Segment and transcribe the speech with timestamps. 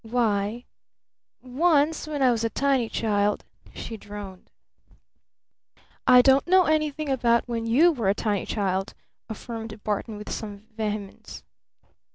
[0.03, 0.65] "Why
[1.43, 3.45] once when I was a tiny child"
[3.81, 4.49] she droned.
[6.07, 8.95] "I don't know anything about when you were a tiny child,"
[9.29, 11.43] affirmed Barton with some vehemence.